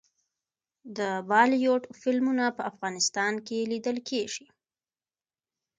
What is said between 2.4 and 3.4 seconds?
په افغانستان